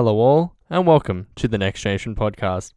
[0.00, 2.72] Hello, all, and welcome to the Next Generation podcast.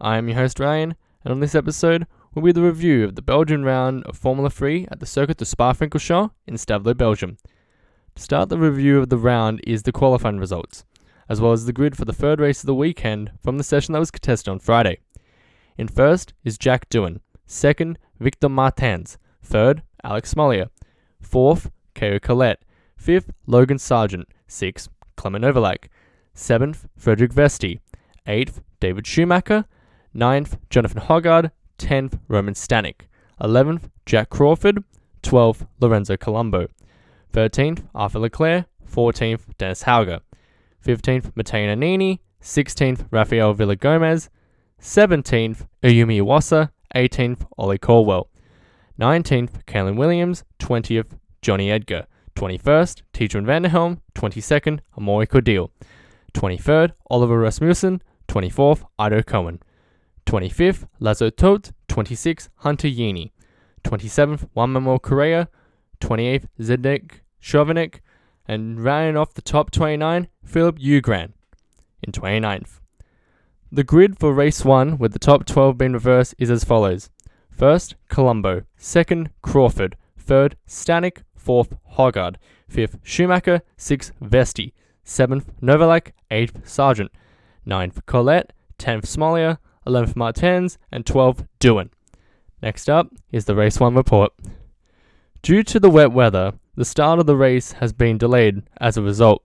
[0.00, 3.20] I am your host, Ryan, and on this episode will be the review of the
[3.20, 7.36] Belgian round of Formula 3 at the Circuit de Spa Francorchamps in Stavelot, Belgium.
[8.14, 10.84] To start the review of the round is the qualifying results,
[11.28, 13.92] as well as the grid for the third race of the weekend from the session
[13.94, 15.00] that was contested on Friday.
[15.76, 20.68] In first is Jack Doohan, second, Victor Martins, third, Alex Smolyar,
[21.20, 22.58] fourth, Caio Collet,
[22.96, 25.88] fifth, Logan Sargeant, sixth, Clement Novalak.
[26.38, 27.80] 7th, Frederik Vesti,
[28.26, 29.64] 8th, David Schumacher,
[30.14, 33.08] 9th, Jonathan Hoggard, 10th, Roman Stanek,
[33.42, 34.84] 11th, Jak Crawford,
[35.22, 36.68] 12th, Lorenzo Colombo,
[37.32, 40.20] 13th, Arthur Leclerc, 14th, Dennis Hauger,
[40.86, 44.28] 15th, Matteo Nannini, 16th, Rafael Villagomez,
[44.80, 48.28] 17th, Ayumu Iwasa, 18th, Olli Caldwell,
[49.00, 55.70] 19th, Calan Williams, 20th, Jonny Edgar, 21st, Tijmen van der Helm, 22nd, Amaury Cordeel.
[56.34, 59.60] 23rd, Oliver Rasmussen, 24th, Ido Cohen,
[60.26, 63.32] 25th, Laszlo Toth, 26th, Hunter Yeany,
[63.84, 65.48] 27th, Juan Manuel Correa,
[66.00, 68.00] 28th, Zdenek Chovanec,
[68.46, 71.32] and rounding off the top 29, Filip Ugran
[72.02, 72.80] in 29th.
[73.70, 77.10] The grid for race 1 with the top 12 being reversed is as follows.
[77.50, 78.62] First, Colombo.
[78.76, 79.96] Second, Crawford.
[80.18, 81.22] Third, Stanek.
[81.36, 82.36] Fourth, Hoggard.
[82.68, 83.60] Fifth, Schumacher.
[83.76, 84.72] Sixth, Vesti.
[85.08, 86.12] Seventh, Novalak.
[86.30, 87.08] Eighth, Sargeant.
[87.64, 88.52] Ninth, Collet.
[88.76, 89.56] Tenth, Smolyar.
[89.86, 91.88] Eleventh, Martins, And twelfth, Doohan.
[92.62, 94.32] Next up is the race 1 report.
[95.40, 99.02] Due to the wet weather, the start of the race has been delayed as a
[99.02, 99.42] result.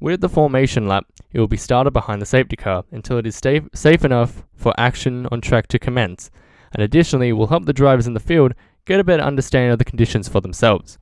[0.00, 3.36] With the formation lap, it will be started behind the safety car until it is
[3.36, 6.30] safe, safe enough for action on track to commence,
[6.72, 8.54] and additionally will help the drivers in the field
[8.86, 10.98] get a better understanding of the conditions for themselves.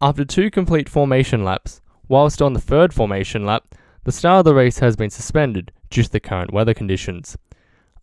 [0.00, 3.74] After two complete formation laps, whilst on the third formation lap,
[4.04, 7.36] the start of the race has been suspended due to the current weather conditions.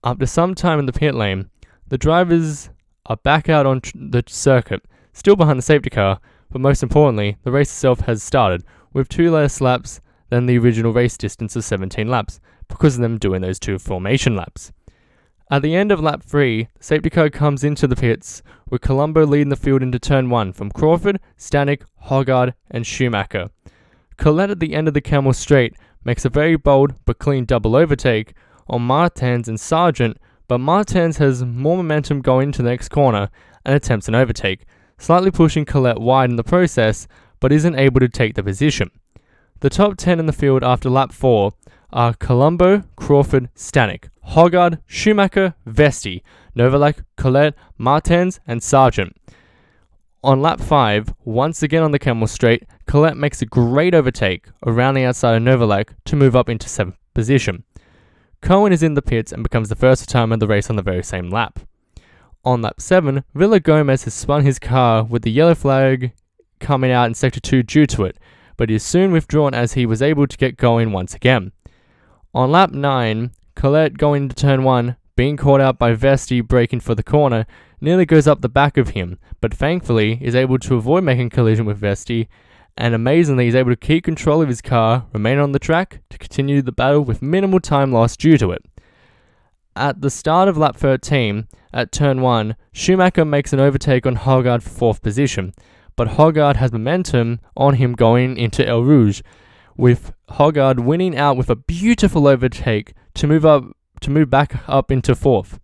[0.03, 1.49] After some time in the pit lane,
[1.87, 2.69] the drivers
[3.05, 4.83] are back out on tr- the circuit,
[5.13, 6.19] still behind the safety car,
[6.51, 10.93] but most importantly, the race itself has started with two less laps than the original
[10.93, 14.71] race distance of 17 laps, because of them doing those two formation laps.
[15.51, 19.25] At the end of lap 3, the safety car comes into the pits, with Colombo
[19.25, 23.49] leading the field into turn 1 from Crawford, Stanek, Hoggard, and Schumacher.
[24.17, 27.75] Collet at the end of the Kemmel Straight makes a very bold but clean double
[27.75, 28.33] overtake
[28.67, 33.29] on Martins and Sargeant, but Martins has more momentum going into the next corner
[33.65, 34.65] and attempts an overtake,
[34.97, 37.07] slightly pushing Collet wide in the process,
[37.39, 38.91] but isn't able to take the position.
[39.61, 41.51] The top 10 in the field after lap 4
[41.91, 46.21] are Colombo, Crawford, Stanek, Hoggard, Schumacher, Vesti,
[46.55, 49.13] Novalak, Collet, Martins, and Sargeant.
[50.25, 54.93] On lap 5, once again on the Kemmel Straight, Collet makes a great overtake around
[54.93, 57.65] the outside of Novalak to move up into 7th position.
[58.41, 60.77] Cohen is in the pits and becomes the first to time in the race on
[60.77, 61.59] the very same lap.
[62.45, 66.13] On lap 7, Villagomez has spun his car with the yellow flag
[66.61, 68.17] coming out in sector 2 due to it,
[68.55, 71.51] but he is soon withdrawn as he was able to get going once again.
[72.33, 76.95] On lap 9, Collet going into turn 1, being caught out by Vesti braking for
[76.95, 77.45] the corner,
[77.79, 81.65] nearly goes up the back of him, but thankfully is able to avoid making collision
[81.65, 82.27] with Vesti,
[82.75, 86.17] and amazingly is able to keep control of his car, remain on the track, to
[86.17, 88.65] continue the battle with minimal time lost due to it.
[89.75, 94.63] At the start of lap 13, at turn 1, Schumacher makes an overtake on Hoggard
[94.63, 95.53] for 4th position,
[95.95, 99.21] but Hoggard has momentum on him going into Eau Rouge,
[99.75, 103.65] with Hoggard winning out with a beautiful overtake to move up
[104.03, 105.59] to move back up into fourth.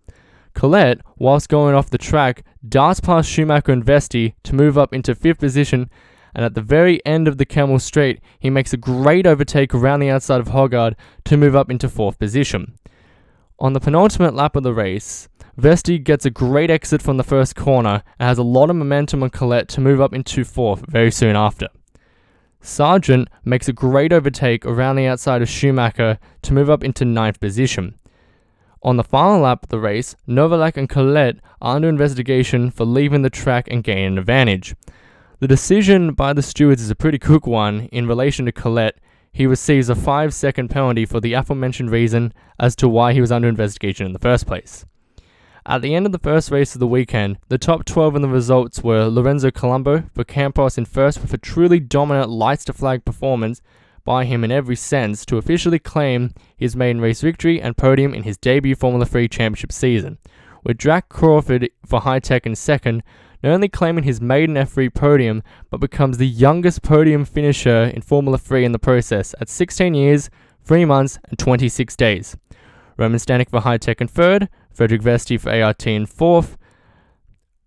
[0.54, 5.16] Collet, whilst going off the track, darts past Schumacher and Vesti to move up into
[5.16, 5.90] fifth position,
[6.36, 10.00] and at the very end of the Kemmel Straight, he makes a great overtake around
[10.00, 10.96] the outside of Hoggard
[11.26, 12.78] to move up into fourth position.
[13.60, 15.28] On the penultimate lap of the race,
[15.60, 19.24] Vesti gets a great exit from the first corner and has a lot of momentum
[19.24, 21.68] on Collet to move up into fourth very soon after.
[22.62, 27.40] Sargeant makes a great overtake around the outside of Schumacher to move up into ninth
[27.40, 27.98] position.
[28.82, 33.24] On the final lap of the race, Novalak and Collet are under investigation for leaving
[33.24, 34.74] the track and gaining an advantage.
[35.40, 38.98] The decision by the stewards is a pretty quick one in relation to Collet.
[39.34, 43.34] He receives a 5 second penalty for the aforementioned reason as to why he was
[43.34, 44.86] under investigation in the first place.
[45.66, 48.30] At the end of the first race of the weekend, the top 12 in the
[48.30, 53.04] results were Lorenzo Colombo for Campos in first with a truly dominant lights to flag
[53.04, 53.62] performance
[54.04, 58.24] by him in every sense to officially claim his maiden race victory and podium in
[58.24, 60.18] his debut Formula 3 championship season,
[60.64, 63.04] with Jak Crawford for Hitech in second,
[63.44, 68.38] not only claiming his maiden F3 podium, but becomes the youngest podium finisher in Formula
[68.38, 70.30] 3 in the process at 16 years,
[70.66, 72.36] 3 months and 26 days.
[72.98, 76.58] Roman Stanek for Hitech in third, Frederik Vesti for ART in fourth,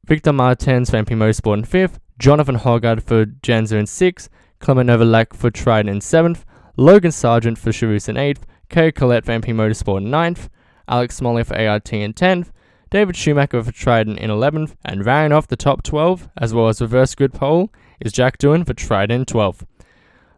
[0.04, 4.28] Victor Martins for MP Motorsport in fifth, Jonathan Hoggard for Jenzer in sixth,
[4.62, 9.32] Clement Novalak for Trident in seventh, Logan Sargeant for Charouz in eighth, Caio Collet for
[9.32, 10.48] MP Motorsport in ninth,
[10.86, 12.52] Alex Smolyar for ART in tenth,
[12.88, 16.80] David Schumacher for Trident in 11th, and rounding off the top 12, as well as
[16.80, 19.66] reverse grid pole, is Jack Doohan for Trident in 12th.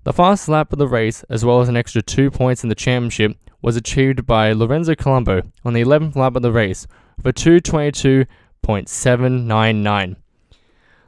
[0.04, 2.74] The fast lap of the race, as well as an extra two points in the
[2.74, 6.86] championship, was achieved by Lorenzo Colombo on the 11th lap of the race
[7.20, 10.16] for 222.799.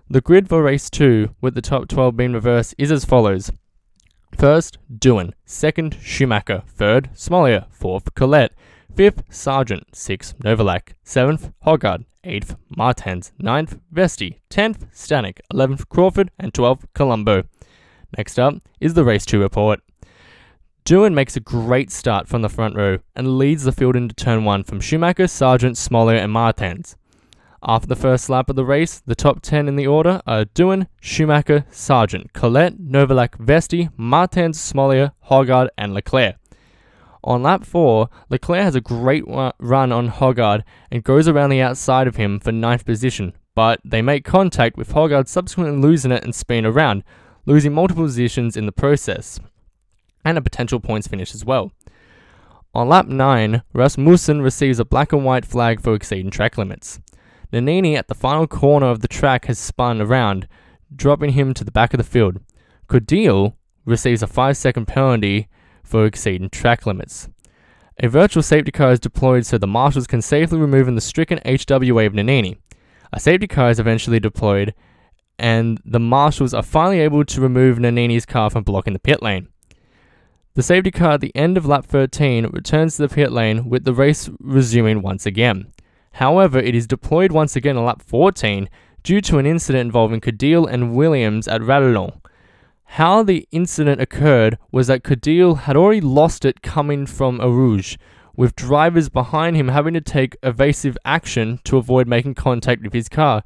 [0.08, 3.50] The grid for race 2, with the top 12 being reversed, is as follows.
[4.38, 5.32] First, Doohan.
[5.44, 6.62] Second, Schumacher.
[6.68, 7.66] Third, Smolyar.
[7.72, 8.52] Fourth, Collet.
[8.94, 9.82] Fifth, Sargeant.
[9.92, 10.94] Sixth, Novalak.
[11.02, 12.04] Seventh, Hoggard.
[12.22, 13.32] Eighth, Martins.
[13.40, 14.38] Ninth, Vesti.
[14.48, 15.40] Tenth, Stanek.
[15.52, 16.30] Eleventh, Crawford.
[16.38, 17.42] And twelfth, Colombo.
[18.16, 19.80] Next up is the race 2 report.
[20.84, 24.44] Doohan makes a great start from the front row and leads the field into turn
[24.44, 26.96] 1 from Schumacher, Sargeant, Smolyar, and Martins.
[27.68, 30.86] After the first lap of the race, the top 10 in the order are Doohan,
[31.00, 36.36] Schumacher, Sargeant, Collet, Novalak, Vesti, Martins, Smolyar, Hoggard, and Leclerc.
[37.24, 42.06] On lap 4, Leclerc has a great run on Hoggard and goes around the outside
[42.06, 46.36] of him for 9th position, but they make contact with Hoggard subsequently losing it and
[46.36, 47.02] spinning around,
[47.46, 49.40] losing multiple positions in the process,
[50.24, 51.72] and a potential points finish as well.
[52.74, 57.00] On lap 9, Rasmussen receives a black and white flag for exceeding track limits.
[57.56, 60.46] Nannini at the final corner of the track has spun around,
[60.94, 62.38] dropping him to the back of the field.
[62.86, 63.54] Cordeel
[63.86, 65.48] receives a 5 second penalty
[65.82, 67.28] for exceeding track limits.
[67.98, 72.06] A virtual safety car is deployed so the marshals can safely remove the stricken HWA
[72.06, 72.58] of Nannini.
[73.12, 74.74] A safety car is eventually deployed,
[75.38, 79.48] and the marshals are finally able to remove Nannini's car from blocking the pit lane.
[80.54, 83.84] The safety car at the end of lap 13 returns to the pit lane with
[83.84, 85.72] the race resuming once again.
[86.16, 88.70] However, it is deployed once again on lap 14
[89.02, 92.22] due to an incident involving Cordeel and Williams at Raidillon.
[92.84, 97.98] How the incident occurred was that Cordeel had already lost it coming from Eau Rouge,
[98.34, 103.10] with drivers behind him having to take evasive action to avoid making contact with his
[103.10, 103.42] car.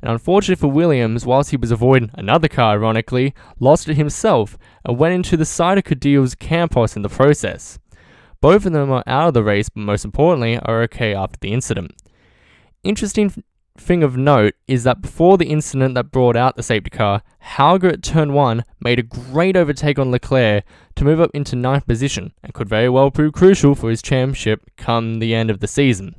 [0.00, 4.56] And unfortunately for Williams, whilst he was avoiding another car, ironically, lost it himself
[4.86, 7.78] and went into the side of Cordeel's Campos in the process.
[8.40, 11.52] Both of them are out of the race, but most importantly, are okay after the
[11.52, 11.92] incident.
[12.84, 13.32] Interesting
[13.78, 17.94] thing of note is that before the incident that brought out the safety car, Hauger
[17.94, 20.64] at turn 1 made a great overtake on Leclerc
[20.96, 24.70] to move up into ninth position and could very well prove crucial for his championship
[24.76, 26.14] come the end of the season.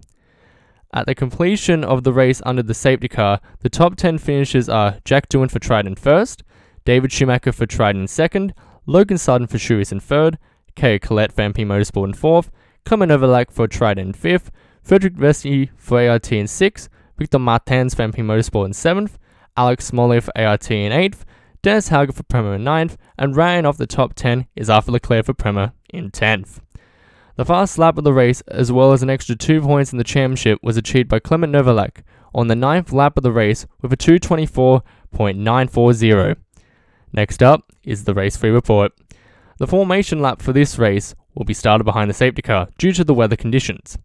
[0.91, 4.97] At the completion of the race under the safety car, the top 10 finishers are
[5.05, 6.41] Jack Doohan for Trident first,
[6.83, 8.55] David Schumacher for Trident second,
[8.87, 10.39] Logan Sargeant for Charouz in third,
[10.75, 12.49] Caio Collet for MP Motorsport in fourth,
[12.85, 14.51] Clement Novalak for Trident fifth,
[14.85, 19.13] Frederik Vesti for ART in sixth, Victor Martins for MP Motorsport in 7th,
[19.57, 21.23] Alex Smolyar for ART in 8th,
[21.63, 25.25] Dennis Hauger for Prema in 9th, and Ryan off the top 10 is Arthur Leclerc
[25.25, 26.59] for Prema in 10th.
[27.35, 30.03] The fast lap of the race, as well as an extra two points in the
[30.03, 32.03] championship, was achieved by Clement Novalak
[32.35, 36.35] on the ninth lap of the race with a 224.940.
[37.11, 38.91] Next up is the race free report.
[39.57, 43.03] The formation lap for this race will be started behind the safety car due to
[43.03, 43.97] the weather conditions.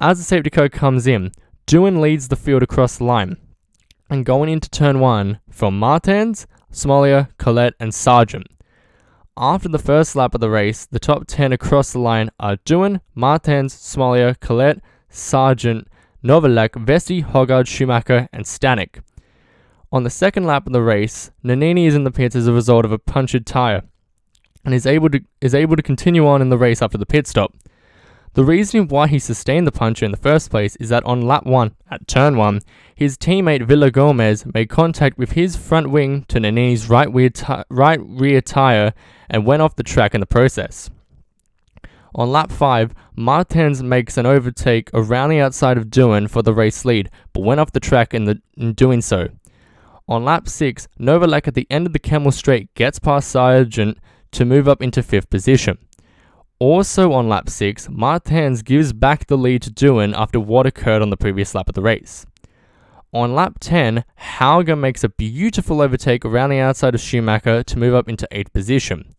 [0.00, 1.32] As the safety car comes in,
[1.66, 3.36] Doohan leads the field across the line.
[4.08, 8.46] And going into turn one from Martins, Smolyar, Collet, and Sargeant.
[9.36, 13.00] After the first lap of the race, the top 10 across the line are Doohan,
[13.16, 15.86] Martins, Smolyar, Collet, Sargeant,
[16.22, 19.02] Novalak, Vesti, Hoggard, Schumacher, and Stanek.
[19.90, 22.84] On the second lap of the race, Nannini is in the pits as a result
[22.84, 23.82] of a punctured tyre
[24.64, 27.26] and is able to is able to continue on in the race after the pit
[27.26, 27.52] stop.
[28.34, 31.46] The reason why he sustained the puncher in the first place is that on lap
[31.46, 32.60] 1, at turn 1,
[32.94, 37.30] his teammate Villagomez made contact with his front wing to Nannini's right rear,
[37.68, 38.92] right rear tyre
[39.28, 40.90] and went off the track in the process.
[42.14, 46.84] On lap 5, Martins makes an overtake around the outside of Doohan for the race
[46.84, 49.28] lead, but went off the track in, the, in doing so.
[50.08, 53.96] On lap 6, Novalak at the end of the Kemmel Straight gets past Sargeant
[54.32, 55.78] to move up into 5th position.
[56.60, 61.10] Also on lap 6, Martins gives back the lead to Doohan after what occurred on
[61.10, 62.26] the previous lap of the race.
[63.12, 67.94] On lap 10, Hauger makes a beautiful overtake around the outside of Schumacher to move
[67.94, 69.14] up into 8th position.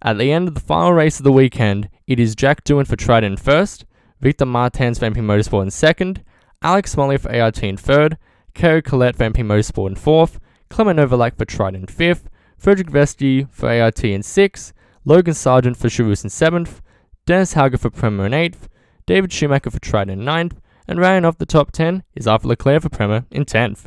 [0.00, 2.96] At the end of the final race of the weekend, it is Jack Doohan for
[2.96, 3.84] Trident first,
[4.20, 6.24] Victor Martins for MP Motorsport in second,
[6.62, 8.16] Alex Smolyar for ART in third,
[8.54, 10.40] Caio Collet for MP Motorsport in fourth,
[10.70, 14.72] Clement Novalak for Trident fifth, Frederik Vesti for ART in sixth,
[15.06, 16.80] Logan Sargeant for Charouz in 7th,
[17.26, 18.68] Dennis Hauger for Prema in 8th,
[19.06, 20.56] David Schumacher for Trident in 9th,
[20.88, 23.84] and rounding off the top 10 is Arthur Leclerc for Prema in 10th.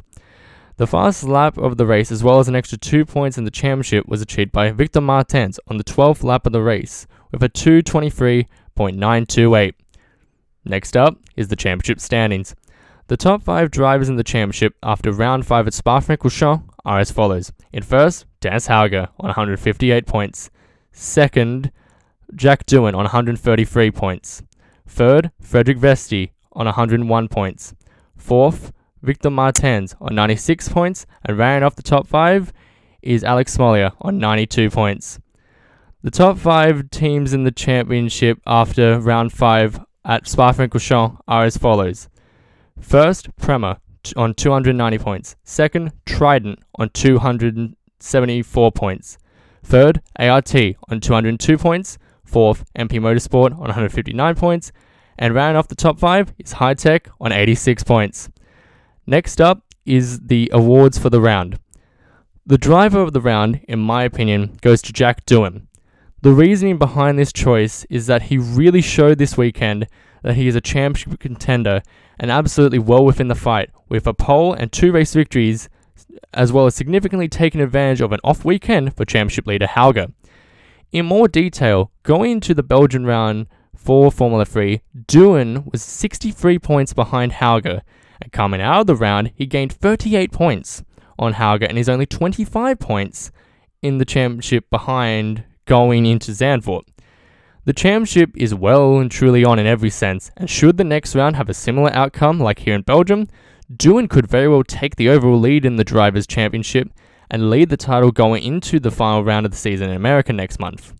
[0.75, 3.51] The fastest lap of the race, as well as an extra two points in the
[3.51, 7.49] championship, was achieved by Victor Martins on the 12th lap of the race with a
[7.49, 9.73] 223.928.
[10.65, 12.53] Next up is the championship standings.
[13.07, 17.51] The top five drivers in the championship after round five at Spa-Francorchamps are as follows.
[17.73, 20.51] In first, Dennis Hauger on 158 points.
[20.99, 21.71] Second,
[22.33, 24.41] Jack Doohan on 133 points.
[24.87, 27.75] Third, Frederik Vesti on 101 points.
[28.15, 28.73] Fourth,
[29.03, 31.05] Victor Martins on 96 points.
[31.23, 32.51] And rounding off the top five
[33.03, 35.19] is Alex Smolyar on 92 points.
[36.01, 42.09] The top five teams in the championship after round five at Spa-Francorchamps are as follows.
[42.81, 43.79] First, Prema
[44.15, 45.35] on 290 points.
[45.43, 49.19] Second, Trident on 274 points.
[49.67, 50.55] Third, ART
[50.87, 51.97] on 202 points.
[52.23, 54.71] Fourth, MP Motorsport on 159 points.
[55.19, 58.29] And rounding off the top five is Hitech on 86 points.
[59.05, 61.59] Next up is the awards for the round.
[62.45, 65.67] The driver of the round, in my opinion, goes to Jack Doohan.
[66.21, 69.87] The reasoning behind this choice is that he really showed this weekend
[70.23, 71.81] that he is a championship contender
[72.17, 75.67] and absolutely well within the fight, with a pole and two race victories,
[76.33, 80.13] as well as significantly taking advantage of an off weekend for championship leader Hauger.
[80.91, 86.93] In more detail, going into the Belgian round for Formula 3, Doohan was 63 points
[86.93, 87.81] behind Hauger,
[88.21, 90.83] and coming out of the round, he gained 38 points
[91.19, 93.31] on Hauger and is only 25 points
[93.81, 96.83] in the championship behind going into Zandvoort.
[97.65, 101.35] The championship is well and truly on in every sense, and should the next round
[101.35, 103.27] have a similar outcome like here in Belgium,
[103.73, 106.89] Doohan could very well take the overall lead in the Drivers' Championship
[107.29, 110.59] and lead the title going into the final round of the season in America next
[110.59, 110.93] month.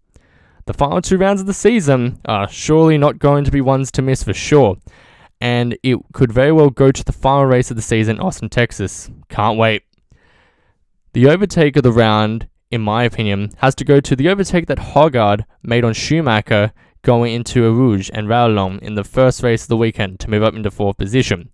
[0.65, 4.01] The final two rounds of the season are surely not going to be ones to
[4.01, 4.77] miss for sure,
[5.39, 8.49] and it could very well go to the final race of the season, in Austin,
[8.49, 9.09] Texas.
[9.29, 9.83] Can't wait.
[11.13, 14.79] The overtake of the round in my opinion, has to go to the overtake that
[14.79, 19.77] Hoggard made on Schumacher going into Eau and Raidillon in the first race of the
[19.77, 21.49] weekend to move up into fourth position.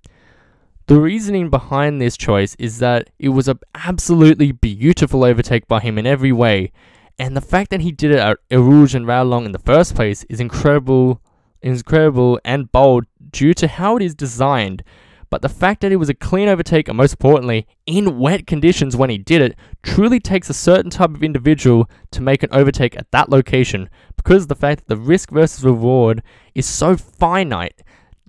[0.88, 5.98] The reasoning behind this choice is that it was an absolutely beautiful overtake by him
[5.98, 6.74] in every way,
[7.18, 10.42] and the fact that he did it at Eau and in the first place is
[10.42, 11.22] incredible,
[11.62, 14.84] incredible and bold due to how it is designed.
[15.30, 18.98] But the fact that it was a clean overtake, and most importantly, in wet conditions
[18.98, 22.98] when he did it, truly takes a certain type of individual to make an overtake
[22.98, 26.22] at that location because the fact that the risk versus reward
[26.54, 27.82] is so finite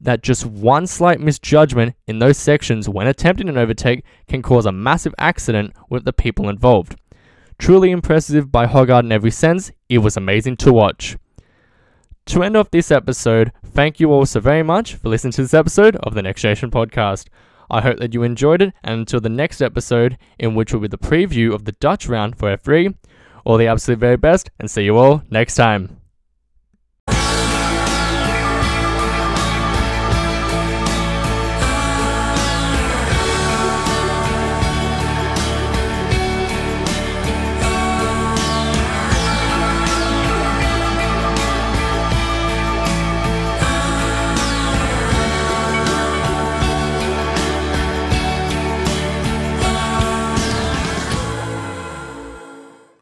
[0.05, 4.73] that just one slight misjudgment in those sections when attempting an overtake can cause a
[4.73, 6.97] massive accident with the people involved.
[7.59, 11.17] Truly impressive by Hoggard in every sense, it was amazing to watch.
[12.27, 15.55] To end off this episode, thank you all so very much for listening to this
[15.55, 17.29] episode of the Next Generation Podcast.
[17.71, 20.89] I hope that you enjoyed it, and until the next episode, in which will be
[20.89, 22.95] the preview of the Dutch round for F3,
[23.45, 26.04] all the absolute very best, and see you all next time.